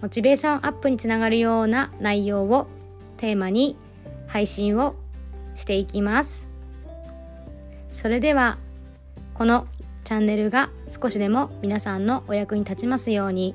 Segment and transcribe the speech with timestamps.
[0.00, 2.68] モチベーションアップにつながるような内容を
[3.16, 3.76] テーマに
[4.26, 4.94] 配信を
[5.54, 6.46] していきます
[7.92, 8.58] それでは
[9.34, 9.66] この
[10.04, 13.54] チャンネルが少しでも皆さんのお役に立ちますように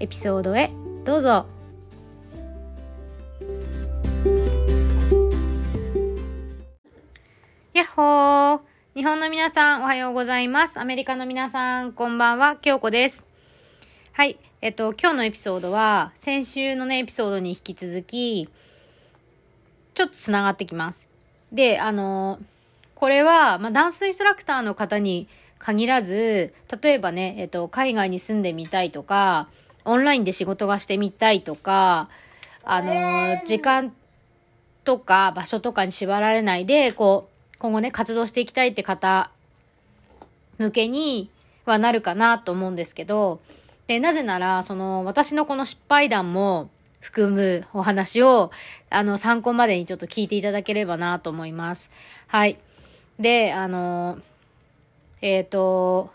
[0.00, 0.70] エピソードへ
[1.04, 1.46] どうぞ
[7.74, 8.60] やっほー
[8.94, 10.78] 日本の皆さんおはようございます。
[10.78, 13.24] アメリカの皆さんこんばんは、京子です。
[14.12, 14.38] はい。
[14.64, 18.48] えっと、今日のエピソードは、先週のね、エピソードに引き続き、
[19.92, 21.06] ちょっとつながってきます。
[21.52, 22.38] で、あの、
[22.94, 29.48] これは、まあ、ダンスインストラクターの方に限らず、例えばね、えっと、海外に住んでみたいとか、
[29.84, 32.08] オンラインで仕事がしてみたいとか、
[32.62, 33.92] あの、時間
[34.84, 39.30] とか場所とかに縛られないで、こう、今後ね、活動していきたいって方
[40.56, 41.28] 向けに
[41.66, 43.42] はなるかなと思うんですけど、
[43.86, 48.50] で、なぜなら、その、私のこの失敗談も含むお話を、
[48.90, 51.90] あの、参考までにちょっと聞いていただければなと思います。
[52.26, 52.58] はい。
[53.18, 54.18] で、あの、
[55.20, 56.10] えっ、と、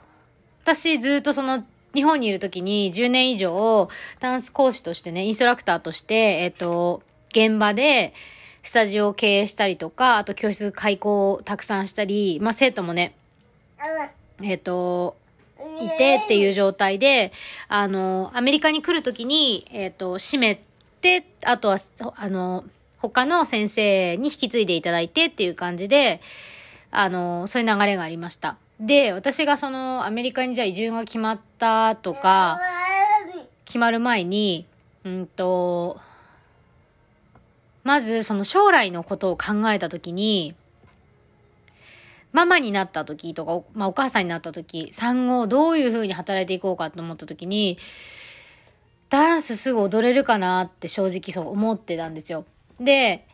[0.63, 8.13] 私ずっとその、日本にいる時に10年以上、ダンス講師としてね、インストラクターとして、えっ、と、現場で、
[8.63, 13.15] スタジオを経営したりとか、あと教室開講をたくさんしたり、まあ生徒もね、
[14.41, 15.15] えっ、と、
[15.81, 17.31] いてっていう状態で、
[17.67, 20.61] あの、アメリカに来るときに、えっ、と、閉め
[21.01, 21.77] て、あとは、
[22.15, 22.65] あの、
[22.97, 26.21] 他の先生に引き継いでいただいてっていう感じで、
[26.91, 28.57] あの、そういう流れがありました。
[28.79, 32.59] で、私がその、アメリカにじゃあ移住が決まったとか、
[33.65, 34.65] 決まる前に、
[35.03, 35.99] うんと、
[37.83, 40.55] まずその将来のことを考えたときに、
[42.31, 47.77] ママになった時とか、まあお母さんになった時、産後どういう風に働いていこうかと思った時に、
[49.09, 52.45] ダンスすぐ踊れるかなって正直そう思ってたんですよ。
[52.79, 53.25] で、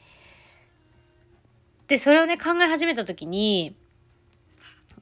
[1.88, 3.76] で、それをね考え始めた時に、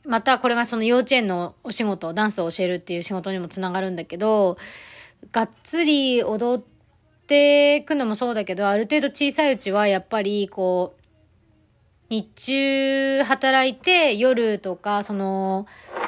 [0.05, 4.57] またこれがその幼稚園のお仕事、ダンスを教えるっていう仕事にもつながるんだけど、
[5.31, 6.65] がっつり踊っ
[7.27, 11.02] ていくのもそうだけど、ある程度小さいうちはやっぱりこう、
[12.13, 15.65] 日中働いて夜とか、その、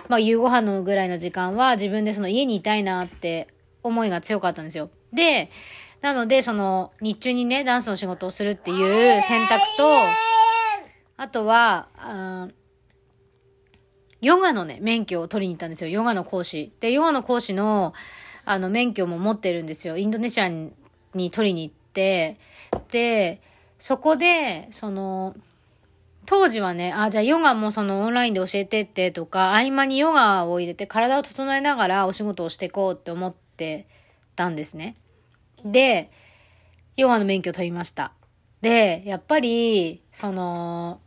[0.07, 3.47] まあ夕ご飯のぐらいの時間は自分でその家にいたいなって
[3.81, 4.91] 思いが強かったんですよ。
[5.11, 5.49] で、
[6.01, 9.87] なのでその日中にね、ダンスの仕事をするっていう選択と、
[11.17, 12.49] あとは、あ
[14.21, 15.89] ヨガのね、免許を取りに行ったんですよ。
[15.89, 16.71] ヨガの講師。
[16.79, 17.93] で、ヨガの講師の、
[18.43, 19.97] あの、免許も持ってるんですよ。
[19.97, 20.71] インドネシアに
[21.31, 22.39] 取りに行って、
[22.91, 23.41] で、
[23.79, 25.35] そこで、その、
[26.25, 33.87] 当時はね、あ、じゃあヨガもそのオンラインで教えてってとか、合間にヨガを入れて体を整えながらお仕事をしていこうって思って
[34.35, 34.95] たんですね。
[35.63, 36.11] で、
[36.97, 38.13] ヨガの免許取りました。
[38.61, 40.99] で、やっぱり、その、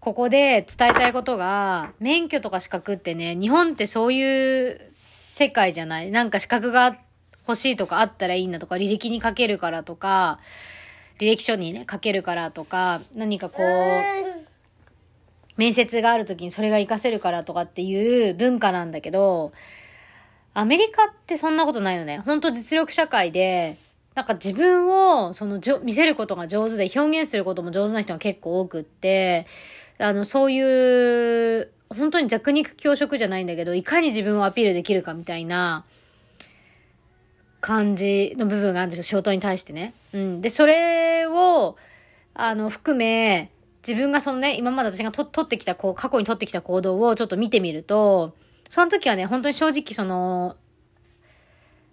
[0.00, 6.98] ここで伝えたいことが、免許とか資格ってね、日本ってそういう世界じゃないなんか資格が
[7.48, 10.40] 欲しいとかあったらいいんだとか、履歴に書けるからとか、
[11.18, 14.44] 履歴書にね、書けるからとか、何かこう、
[15.56, 19.52] 面接がある時にそれが活かせるからとかっていう文化なんだけど、
[20.52, 22.18] アメリカってそんなことないのね。
[22.18, 23.76] ほんと実力社会で、
[24.14, 29.46] なんか自分を、その、じょ、見せることが上手で表現することも上手な人が結構多くって、
[29.98, 35.84] あの、そういう、本当に弱肉強食じゃないんだけど、いかに自分をアピールできるかみたいな
[37.64, 39.94] 感じの部分があるんですよ、仕事に対してね。
[40.12, 40.40] うん。
[40.42, 41.78] で、それを、
[42.34, 43.50] あの、含め、
[43.86, 48.34] 自分がそのね、今まで私がと取ってきた、こう、過去に取ってきた行動をちょっと見てみると、
[48.68, 50.56] その時はね、本当に正直その、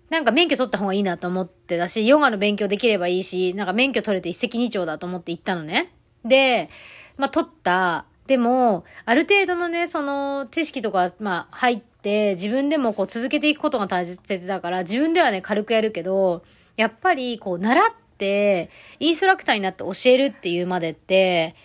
[0.09, 5.93] なんか免許取った方がいいなと思ってたし、ヨガの勉強できればいいし、なんか免許取れて一石二鳥だと思って行ったのね。
[6.25, 6.69] で、
[7.15, 8.03] まあ取った。
[8.27, 16.43] でも、ある程度のね、その知識とか、まあ入って、自分でもこう続けていくことが大切だから、自分ではね、軽くやるけど、
[16.75, 17.85] やっぱりこう習っ
[18.17, 18.69] て、
[18.99, 21.55] インストラクターになって教えるっていうまでって、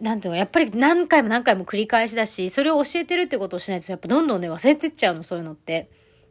[0.00, 5.88] なんていうの、やっぱり何回も何回も繰り返しだし、それを教えてるってことをしないと、やっぱどんどんね、忘れてっちゃうの、そういうのって。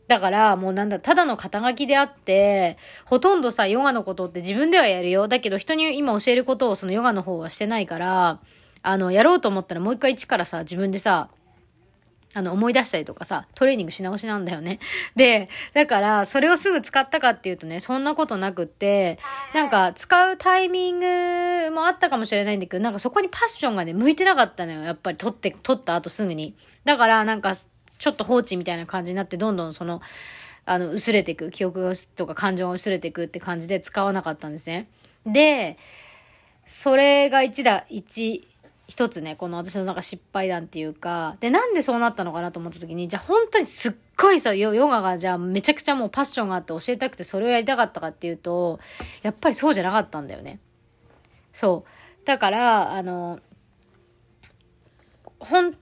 [0.07, 5.27] だからもうなんだ、ただの肩書きであって、ほとんどさ、ヨガのことって自分ではやるよ。
[5.27, 8.39] だけど人に今教えることをそのヨガの方はしてないから、
[8.81, 11.29] あの、やろうと思ったらもう一回一からさ、自分でさ、
[12.35, 14.79] あの、思い出したりとかさ、トレーニングし直しなんだよね。
[15.15, 19.19] で、だから、それをすぐ使ったかっていうとね、そんなことなくって、
[19.53, 24.83] なんか、使うタイミングもあったかもしれないんだけど、なんかそこにパッションがね、向いてなかったのよ。
[24.83, 26.55] やっぱり、取って、取った後すぐに。
[26.85, 30.01] だから、なんか、ちょっと放置みたいな感じになって、どんどんその、
[30.65, 34.87] あの、薄れていく、記憶とか感情が薄れていくって感じで使わなかったんですね。
[35.25, 35.77] で、
[36.65, 38.47] それが一だ、一、
[38.87, 48.79] 一つね、この私のなんか失敗談っていうか、で、なんでそうなったのかなと思った時に、じゃあ本当にすっごいさ、ヨガがじゃあめちゃくちゃもうパッションがあって教えたくてそれをやりたかったかっていうと、
[49.21, 50.59] やっぱりそうじゃなかったんだよね。
[51.53, 52.25] そう。
[52.25, 53.39] だから、あの、
[55.39, 55.77] ほん、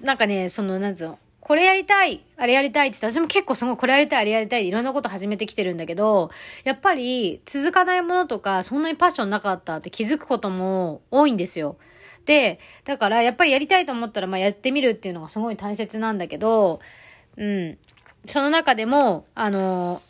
[0.00, 6.30] なんかね、その、なんつうの、これやりたい、あれやりたいって私も結構すごいこれやりたい、あれやりたいいろんなこと始めてきてるんだけど、
[6.64, 11.76] やっぱり続かないものとか、そんなにパッションなかったって気づくことも多いんですよ。
[12.26, 16.80] で、だからやっぱりやりたいと思ったら、まあやってみるっていうのがすごい大切なんだけど、
[17.36, 17.78] うん。
[18.26, 20.02] その中でも、あの、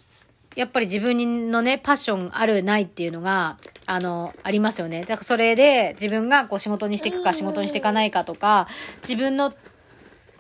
[0.57, 5.03] やっぱり自分のね、パッションあるないっていうのが、あの、ありますよね。
[5.03, 8.67] だからそれで自分がこう仕事にしていくか仕事にしていかないかとか、
[9.03, 9.53] 自分の、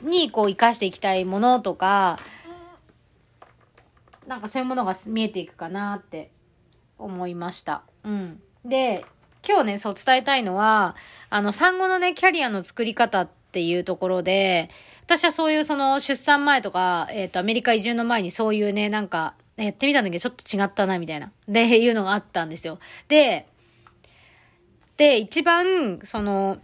[0.02, 2.18] にこう生かしていきたいものとか、
[4.26, 6.30] なんかそういうものが見えていくかなって
[6.98, 7.82] 思いました。
[8.02, 8.40] うん。
[8.64, 9.04] で、
[9.46, 10.96] 今日ね、そう伝えたいのは、
[11.30, 14.70] あの、産後のね、キャリアの作り方っていうところで、
[15.04, 21.30] 私はそういうその出産前とか、えっ、ー、と、アメリカ移住の前にそういうね、なんか、やってみたんだけど、ちょっと違ったな、みたいな。
[21.48, 22.80] で、いうのがあったんですよ。
[23.08, 23.46] で、
[24.96, 26.58] で、一番、その、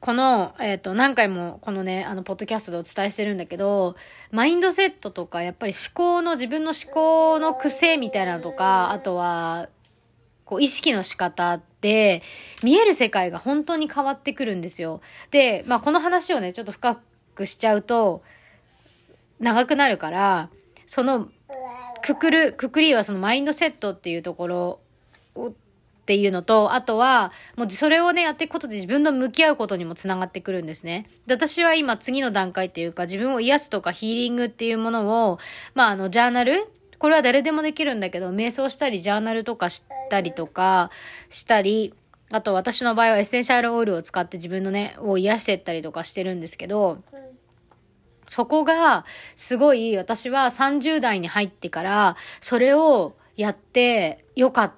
[0.00, 3.96] この、えっ、ー、と、何回もこのね、あの、ポッドキャストでお伝えしてるんだけど、
[4.30, 9.68] マインドセットとか、やっぱり思考の、自分の思考の癖みたいなのとか、あとは、
[10.46, 12.22] こう意識の仕方って
[12.62, 15.02] 見える世界が本当に変わってくるんですよ。
[15.30, 16.98] で、まあこの話をね、ちょっと深
[17.34, 18.22] くしちゃうと
[19.40, 20.48] 長くなるから、
[20.86, 21.28] その
[22.02, 24.80] くくる、くくりはそのマインドセットっていうところ
[25.34, 25.52] をっ
[26.06, 31.10] ていうのと、あとは、もうそれをね、やっていくことで自分と向き合うことにもつながってくるんですね。
[31.26, 35.40] で、私は今次の段階っていうか、自分を癒すとかヒーリングっていうものを、
[35.74, 40.90] まあ、あの、ジャーナルこれは誰でもできるんだけど、瞑想したり、ジャーナルとかしたりとか、
[41.28, 41.94] したり、
[42.30, 47.02] あと私の場合はエッセンシャルオイルを使って自分のね、を癒していったりとかしてるんですけど、
[48.26, 49.04] そこが、
[49.36, 54.72] すごい私は30代に入ってから、それをやってよかっ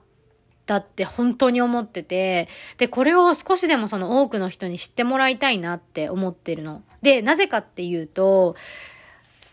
[0.66, 6.82] たって本当に思ってて、で、これを少しでもその多くの人に知ってもらいたいなって思ってるの。
[7.00, 8.56] で、なぜかっていうと、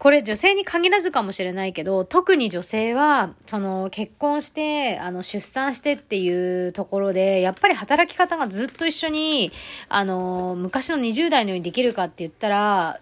[0.06, 9.52] これ女性に限らずかもしれないけど、特に女性は、その結婚して、あの出産してっていうところで、やっぱり働き方がずっと一緒に、
[9.90, 13.00] あの、昔の20代のようにできるかって言ったら、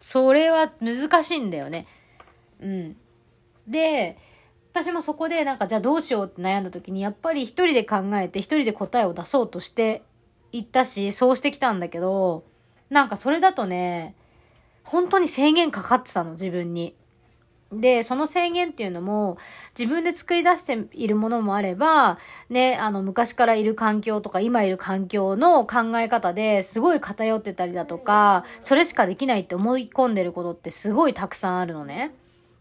[0.00, 1.86] それは難しいんだよね。
[2.60, 2.96] うん。
[3.66, 4.18] で、
[4.74, 10.02] 私もそこでなんかじゃあどうしようって悩んだ時に、やっぱり一人で考えて一人で答えを出そうとして
[10.52, 12.44] いったし、そうしてきたんだけど、
[12.90, 14.14] なんかそれだとね、
[14.88, 16.94] 本当に制限かかってたの、自分に。
[17.70, 19.36] で、その制限っていうのも、
[19.78, 22.18] 自分で作り出しているものもあれば、
[22.48, 32.14] ね、あの、昔からいる環境とか、今いる環境の考え方ですごい偏ってたりだとか、それしかできないって思い込んでることってすごいたくさんあるのね。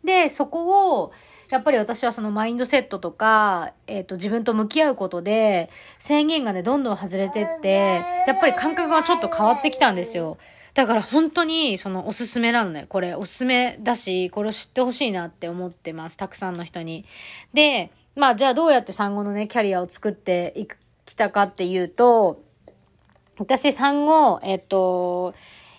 [0.03, 1.13] で、そこを、
[1.50, 5.69] やっぱり私はそのマインドセットとか、えっ、ー、と、自分と向き合うことで、
[6.00, 10.38] 制限がね、どんどん外れてって、やっぱり感覚がちょっと変わってきたんですよ。
[10.77, 12.86] だから本当に、そのおすすめなのね。
[12.88, 16.17] これおすすめだし、これを知ってほしいなって思ってます。
[16.17, 17.03] たくさんの人に。
[17.51, 20.67] で、まあじゃあどうやって産後のね、キャリアを作ってい
[21.07, 22.43] きたかっていうと、
[23.39, 25.34] 私産後、えっと、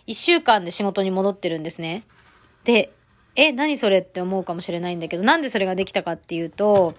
[0.09, 2.03] 一週間で仕事に戻ってるんですね。
[2.65, 2.93] で、
[3.37, 6.97] え、何それって思うかもしれないんだけど、なんでそれができたかっていうと、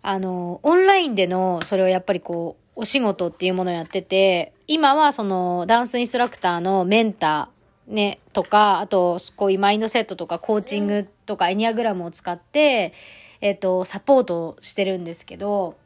[0.00, 12.94] あの、オンラインでの、それをやっぱりこう、お仕事っていうものをやってて、今はそのダンスインストラクターのメンターね、とか、あとこういうマインドセットとかコーチングとかエニアグラムを使って、
[13.40, 15.76] えっ、と、サポートしてるんですけど、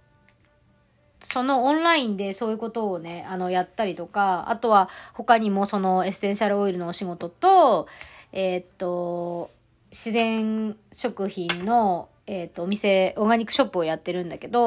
[1.21, 7.89] そのオンラインでそういうことをね、あの、やったりとか、あとは他にもそのエッセンシャルオイルのお仕事と、
[8.33, 9.51] えっ、と、
[9.91, 14.67] 自然食品のえっ、と、お店、オーガニックショップをやってるんだけど、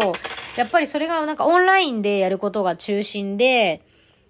[0.57, 3.81] やっぱりそれがなんかオンラインでやることが中心で、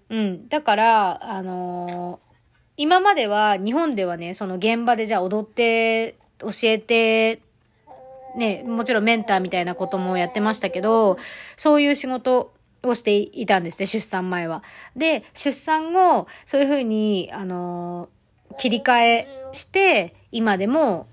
[0.09, 0.47] うん。
[0.49, 2.35] だから、あのー、
[2.77, 7.41] 今までは日本ではね、その現場でじゃあ踊って、教えて、
[8.37, 11.17] ね、もちろんメンターみたいなこともやってましたけど、
[11.57, 14.63] そういう仕事をしていたんですね、出産前は。
[14.95, 18.19] で、出産後、そういうふうに、あのー
[18.57, 21.07] 切り替えして、今でも、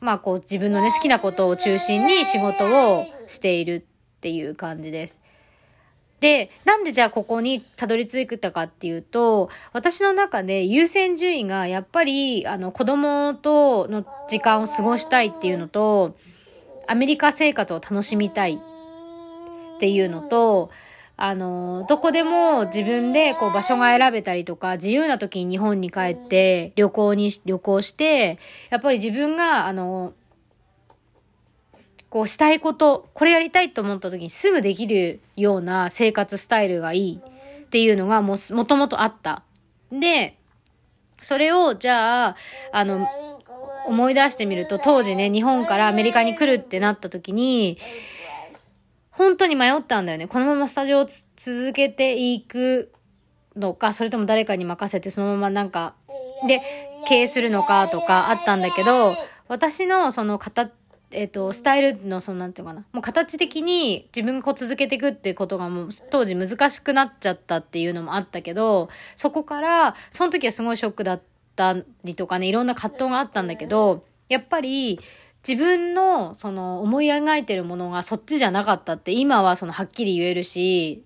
[0.00, 2.66] まあこう自分のね、好きなことを中心に仕事
[2.98, 5.18] をしているっていう感じです。
[6.22, 16.16] で、なんでじゃあここにたどり着いたかっていうと、私の中で優先順位がやっぱり、あの、子供との時間を過ごしたいっていうのと、
[16.86, 20.70] アメリカ生活を楽しみたいっていうのと、
[21.16, 28.38] あの、どこでも自分でこう場所が選べたりとか、自由な時に日本に帰って旅行に、旅行して、
[28.70, 30.12] やっぱり自分が、あの、
[32.12, 37.20] こうしたいこと、これやりたいと思った時にすぐできるような生活スタイルがいい
[37.64, 39.44] っていうのがもう、もともとあった。
[39.90, 40.36] で、
[41.22, 42.36] それを、じゃあ、
[42.70, 43.08] あの、
[43.86, 47.78] 思い出してみると、当時ね、日本からアメリカに来るってなった時に、
[49.10, 50.26] 本当に迷ったんだよね。
[50.26, 52.92] このままスタジオをつ続けていく
[53.56, 55.94] のか、それとも誰かに任せてそのままなんか、
[56.46, 56.60] で、
[57.08, 59.16] 経営するのかとかあったんだけど、
[59.48, 60.72] 私のその形、
[61.12, 62.84] えっ、と、スタイルのそのなんていうかな。
[62.92, 71.22] もう形的に自分がこう続けていくっていうことがもう当時難しくなっちゃったっていうのもあったけど、そこから、その時はすごいショックだっ
[71.56, 74.98] たりとかね、いろんな葛藤があったんだけど、やっぱり
[75.46, 81.04] 自分のその思い描いてるものがそっちじゃなかったって今はそのはっきり言えるし、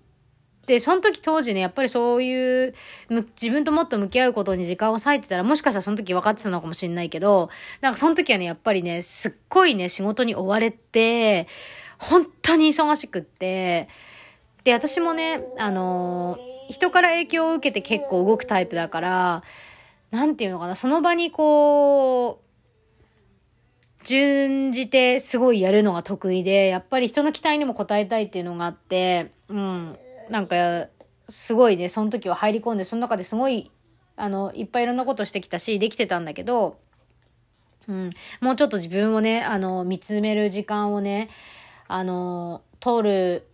[0.67, 2.75] で、その時当時ね、やっぱりそういう、
[3.09, 7.49] 自分ともっと向き合うことに時間を割いてたら、もしかしたらその時分かってたのかもしれないけど、
[7.81, 11.47] なんかその時はね、やっぱりね、すっごいね、仕事に追われて、
[11.97, 13.87] 本当に忙しくって、
[14.63, 19.43] で、私もね、あのー人から影響を受けて結構動くタイプだから、
[20.11, 29.97] なんていうのかな、その場にこう、順じてすごいやるのが得意で、やっぱり人の期待にも応えたいっていうのがあって、うん、
[30.29, 30.87] なんか、
[31.29, 33.71] すごいね、その時は入り込んで、その中ですごい、
[34.15, 36.79] あの、いっぱいいろんなことしてきたし、できてたんだけど、
[37.87, 38.09] うん、
[38.41, 41.29] もうちょっと自分をね、あの、見つめる時間をね、
[41.87, 43.47] あの、取る、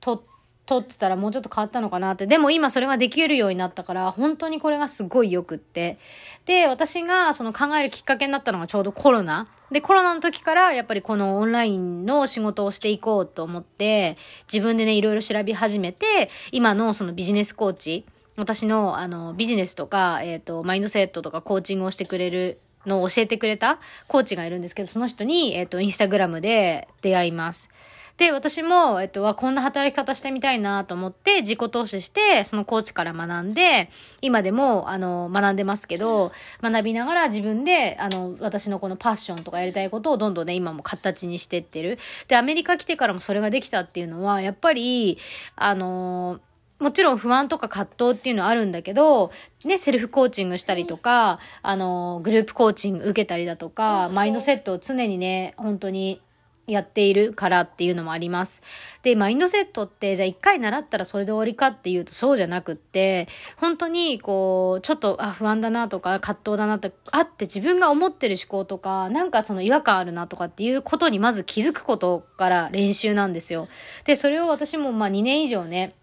[0.00, 0.24] と、
[0.66, 2.26] 取ってたらもうちょっと変わったのかなって。
[2.26, 5.98] でも今それができるようになったから、本当にこれがすごいよくって。
[6.46, 9.48] で、私がその考えるきっかけになったのがちょうどコロナ。
[9.70, 14.16] で、コロナの時からやっぱりこのオンラインの仕事をしていこうと思って、
[14.52, 18.06] 自分でね、いろいろ調べ始めて、今のそのビジネスコーチ、
[18.36, 23.78] 私のあのビジネスとか、えっ、と、マインドセットとかコーチングをしてくれるのを教えてくれた
[24.08, 27.68] コーチがいるんですけど、その人に、えっ、と、インスタグラムで出会います。
[28.16, 33.90] で、私も、えっと、わこんな働き方してみたいなと思って、自己投資して、そのコーチから学んで、
[34.20, 36.30] 今でも、あの、学んでますけど、
[36.62, 41.98] 学びながら自分で、あの、私のこのパッションとかやりたいことをどんどんね、今も形にしてってる。
[42.28, 45.18] で、アメリカ来てからもそれができたっていうのは、やっぱり、
[45.56, 46.38] あの、
[46.78, 49.32] もちろん不安とか葛藤っていうのはあるんだけど、
[49.64, 56.20] ね、セルフコーチングしたりとか、あの、グループコーチング受けたりだとか、マインドセットを常にね、本当に
[56.66, 58.62] やっているからっていうのもあります。
[59.02, 63.28] で、マインドセットって、じゃあ一回習ったらそれで終わりかっていうとそうじゃなくって、
[63.58, 73.68] 本当にこう、ちょっと、あ、不安だなとか、葛藤だなって、あって自分が思ってる思考とか、なんかその違和感あるなとかっていうことにまず気づくことから練習なんですよ。
[74.04, 75.94] で、それを私もまあ2年以上ね、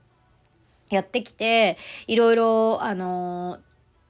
[0.89, 3.59] やってきて、いろいろ、あの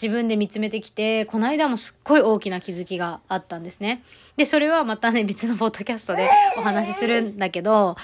[0.02, 4.04] 自分で見つめてきて、この間もすっごい大きな気づきがあったんですね。
[4.36, 7.96] で、それはまたね、別のポッドキャストでお話しするんだけど、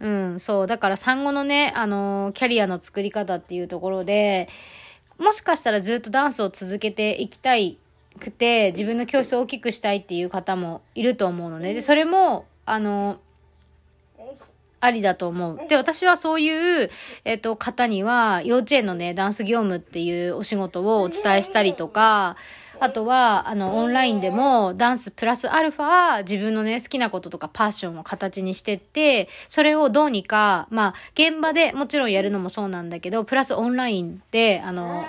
[0.00, 4.48] うん、そう、だから産後のね、あのキャリアの作り方っていうところで、
[5.18, 7.78] もしかしたらずっとダンスを続けていきたい
[8.20, 11.72] くて、自分の教室を大きくしたいっていう方もいると思うのね。
[11.72, 13.18] で、それも、あの
[14.80, 15.68] ありだと思う。
[15.68, 16.90] で、私はそういう、
[17.24, 22.36] えっ、と、方には、幼稚園のね、ダンス業務っていうお仕事をお伝えしたりとか、
[22.78, 35.04] あとは、あの、オンラインでも、ダンスプラスアルファ、自分のね、好きなこととかパッションを形にしてって、それをどうにか、まあ、現場でもちろんやるのもそうなんだけど、プラスオンラインで、あの、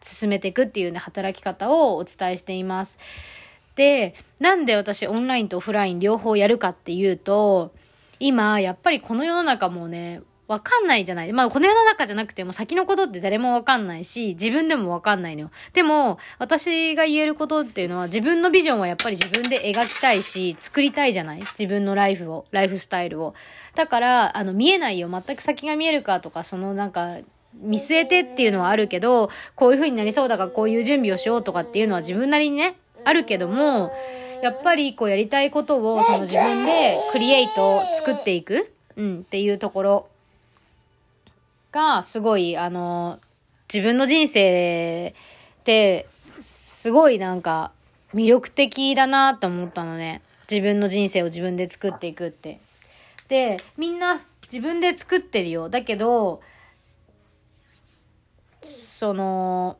[0.00, 2.98] 進めていくっていうね、働き方をお伝えしています。
[3.74, 7.72] で、なんで私オンラインとオフライン両方やるかっていうと、
[8.20, 11.32] 今、やっぱりこの世の中もね、わかんないじゃない。
[11.34, 15.50] まあ、この世の中じゃなくても先のことって誰もわかんないし、自分でもわかんないのよ。
[15.74, 21.40] でも、私が言えることっていうのは、自分のビジョンはやっぱり自分で描きたいし、作りたいじゃない？
[21.40, 23.34] 自分のライフを、ライフスタイルを。
[23.74, 25.10] だから、あの、見えないよ。
[25.10, 27.18] 全く先が見えるかとか、そのなんか、
[27.54, 33.92] 見据えてっていうのはあるけど、こういう風になりそうだからこういう準備をしようとかっていうのは自分なりにね、あるけども、
[34.42, 40.08] やっぱりこうやりたいことをその自分でクリエイト作っていく、うん、っていうところ
[41.72, 43.18] がすごい、あの、
[43.72, 45.14] 自分の人生
[45.60, 46.06] って
[46.40, 47.72] すごいなんか
[48.14, 50.22] 魅力的だなと思ったのね。
[50.50, 52.58] 自分の人生を自分で作っていくって。
[53.28, 55.68] で、みんな自分で作ってるよ。
[55.68, 56.40] だけど、
[58.62, 59.76] その、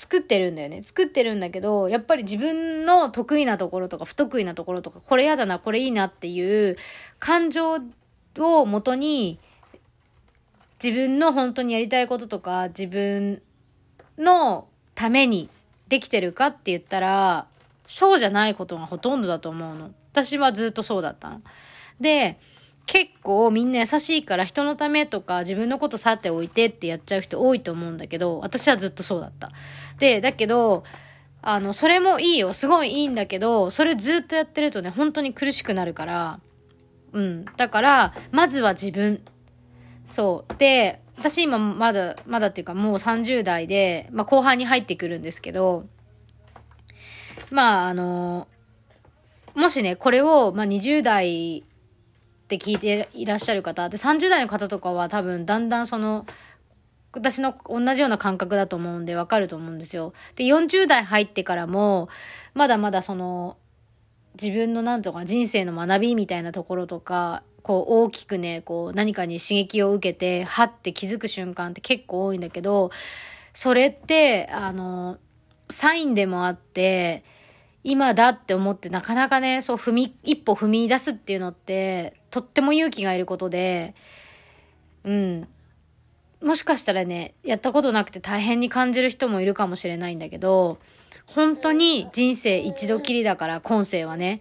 [0.00, 0.80] 作ってるんだよね。
[0.82, 6.78] 作ってるんだけど、やっぱり自分の得意なところとか不得意なところとか、これやだな、これいいなっていう
[7.18, 7.80] 感情
[8.38, 9.38] をもとに、
[10.82, 13.42] 自分の本当にやりたいこととか、自分
[14.16, 15.50] のために
[15.88, 17.46] できてるかって言ったら、
[17.86, 19.90] そうじゃないことがほとんどだと思うの。
[20.12, 21.42] 私はずっとそうだったの。
[22.00, 22.38] で、
[22.86, 29.52] 結構みんな優しいから人のためとか自分のこと去っておいてってやっちゃう人多いと思うんだけど、私はずっとそうだった。
[29.98, 30.84] で、だけど、
[31.42, 32.52] あの、それもいいよ。
[32.52, 36.40] すごいいいんだけど、それずっとやってるとね、本当に苦しくなるから、
[37.12, 37.44] うん。
[37.56, 39.22] だから、まずは自分。
[40.06, 40.54] そう。
[40.58, 45.86] で、私今まだ、まだっていうかもう30代で、まあ後半に入ってくるんですけど、
[47.50, 48.48] まああの、
[49.54, 51.64] もしね、これを、まあ20代
[52.56, 56.26] って聞いていらっしゃる方、で、30代の方とかは多分だんだんその、
[57.12, 60.12] 私の同じような感覚だと思うんでわかると思うんですよ。
[60.34, 62.08] で、40代入ってからも、
[62.54, 63.56] まだまだその、
[64.40, 72.90] 自分のなんとか人生の学びみたいなところとか、こう大きくね、こう何かに刺激を受けて、はって気づく瞬間って結構多いんだけど、
[73.54, 75.18] それって、あの、
[75.68, 77.22] サインでもあって、
[77.82, 83.94] 今だって思ってなかなかね、そう踏み、一歩踏み出すっていうのって、とっても勇気がいることで、
[85.04, 85.48] うん。
[86.42, 90.78] もしかしたらね、やったことなくて大変に感じる人もいるかもしれないんだけど、
[91.26, 94.40] 本当に人生一度きりだから、今世はね。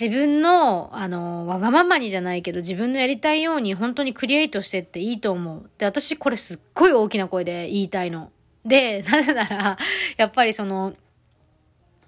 [0.00, 5.70] 自分の、あの、わがままにじゃないけど、自分のやりたいように本当にクリエイトしてっていいと思う。
[5.78, 8.30] で、私これすっごい大きな声で言いたいの。
[8.64, 9.78] で、なぜなら、
[10.16, 10.94] やっぱりその、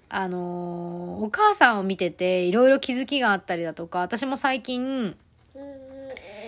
[0.09, 5.15] あのお母さんを見てていろいろ気づきがあったりだとか、私も最近、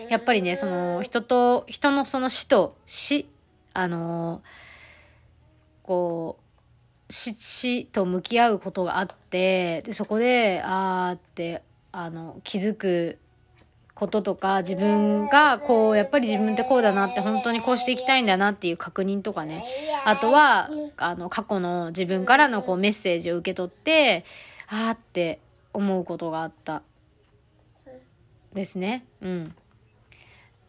[0.09, 3.27] やっぱりね、その人と、人のその死と死、
[3.73, 4.41] あの
[5.83, 6.39] こ
[7.09, 13.17] う、死、死と向き合うことがあって、で、そこで、ああって、あの、気づく
[13.97, 19.65] こととか、自分がこう、やっぱり自分ってこうだなって、本当にこうしていきたいんだなっていう確認とかね。
[20.05, 24.23] あとは、あの、過去の自分からのこうメッセージを受け取って、
[24.67, 25.39] あーって
[25.73, 26.83] 思うことがあった。
[28.53, 29.05] ですね。
[29.21, 29.55] うん。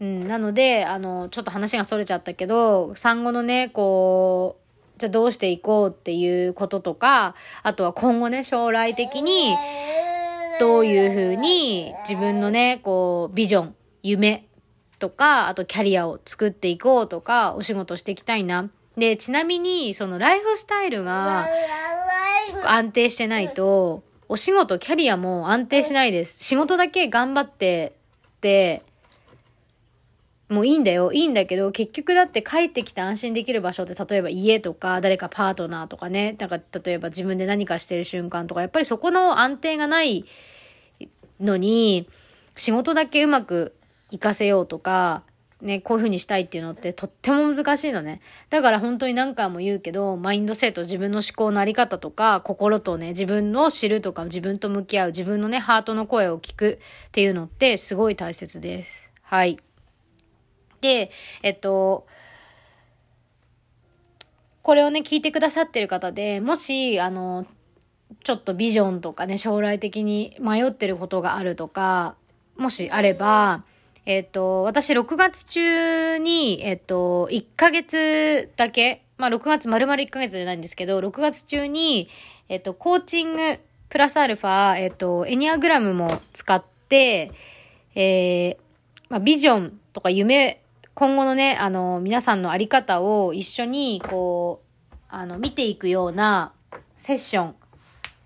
[0.00, 4.56] うん、なので、あの、ちょっと話がそれちゃったけど、産後のね、こ
[4.96, 9.56] う、じゃあどうしていこうっていうこととか、あとは今後ね、将来的に、
[10.58, 14.46] どういうふうに自分のね、こう、ビジョン、夢
[14.98, 18.70] とか、あとキャリアを作っていこうとか、お仕事していきたいな。
[18.96, 21.46] で、ちなみに、そのライフスタイルが
[22.64, 26.44] 安定してないと、お仕事、キャリアも安定しないです。
[26.44, 27.94] 仕事だけ頑張って
[28.26, 28.82] って、
[30.48, 31.12] もういいんだよ。
[31.12, 40.24] いいんだけど、結局だって帰ってきて安心できる場所って、例えば家とか、誰かパートナーとかね、なんか例えば自分で何かしてる瞬間とか、やっぱりそこの安定がない
[41.38, 42.08] のに、
[42.56, 43.74] 仕事だけうまく
[44.10, 45.22] 活かせようとか、
[45.60, 48.20] ね、こういう風にしたいっていうのってとっても難しいのね。
[48.48, 59.10] だから本当に何回も言うけど、マインドセット、自分の思考のあり方とか、心とね、自分の知るとか、自分と向き合う、自分のね、ハートの声を聞くっていうのってすごい大切です。
[59.22, 59.58] はい。
[60.80, 61.10] で、
[61.42, 62.06] えっと、
[64.62, 67.46] これをね、聞いてくださってる方で、もし、あの、
[68.24, 72.16] ちょっとビジョンとかね、将来的に迷ってることがあるとか、
[72.56, 73.64] もしあれば、
[74.04, 82.08] えっと、私6月中に、えっと、1ヶ月だけ、まあ6月丸々1ヶ月じゃないんですけど、6月中に、
[82.48, 87.32] えっと、コーチングプラスアルファ、えっと、エニアグラムも使って、
[87.94, 88.56] えー、
[89.08, 90.62] まあ、ビジョンとか夢
[90.98, 96.52] 今後のね、あの、皆さんのあり方を一緒に、こう、あの、見ていくような
[96.96, 97.54] セッション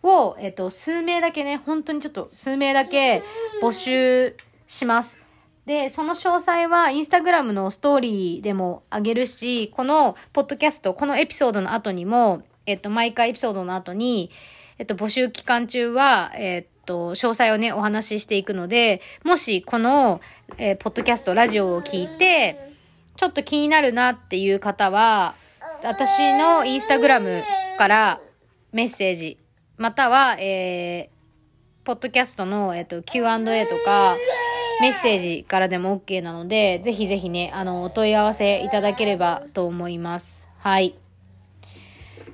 [0.02, 3.22] を、えっと、数名だけね、本当にちょっと数名だけ
[3.60, 5.18] 募集します。
[5.66, 14.30] で、その詳細はインスタグラムのストーリーでもあげるし、このポッドキャスト、このエピソードの後にも、えっと、毎回エピソードの後に、
[14.78, 20.20] えっと、募集期間中は、えっと、詳細をね、お話ししていくので、もしこの、
[20.58, 22.72] えー、ポッドキャスト、ラジオを聞いて、
[23.16, 25.34] ちょっと気になるなっていう方は、
[25.82, 27.42] 私のインスタグラム
[27.78, 28.20] から
[28.72, 29.38] メッセージ、
[29.76, 34.16] または、えー、ポッドキャストの、えっ、ー、と、Q&A とか、
[34.80, 40.46] メッセージからでも OK なので、ぜひぜひね、あの、お問い合わせいただければと思います。
[40.58, 40.94] はい。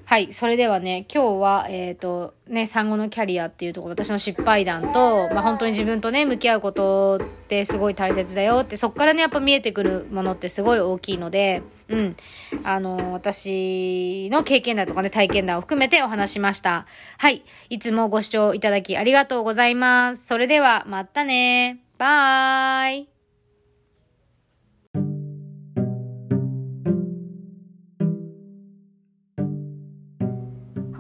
[0.09, 0.33] はい。
[0.33, 12.17] それではね、今日は、えっ、ー、と、ね、産後のキャリアっていうところ、私の失敗談と、まあ、本当に自分とね、向き合うことってすごい大切だよって、そっからね、やっぱ見えてくるものってすごい大きいので、うん。
[12.65, 16.87] あの、私の経験談とかね、体験談を含めてお話しました。
[17.19, 17.45] はい。
[17.69, 20.25] いつもご視聴いただきありがとうございます。
[20.25, 21.83] それでは、またね。
[21.99, 23.18] バーイ。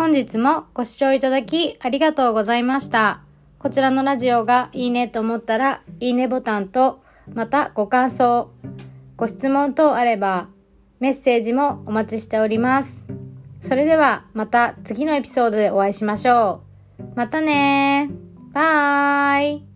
[0.09, 3.21] 本日もご視聴いただきありがとうございました。
[3.59, 7.03] こちらのラジオがいいねと思ったら、いいねボタンと、
[7.35, 8.51] またご感想、
[9.19, 10.49] ご質問等あれば、
[10.99, 13.05] メッセージもお待ちしております。
[13.61, 16.63] それではまた次のエピソードでお会いしましょ
[16.99, 17.03] う。
[17.15, 18.55] またねー。
[18.55, 19.68] バイ